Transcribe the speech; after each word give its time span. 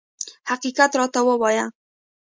حقیقت 0.49 0.91
راته 0.99 1.19
ووایه. 1.25 1.65